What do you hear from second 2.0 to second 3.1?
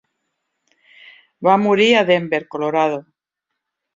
Denver (Colorado).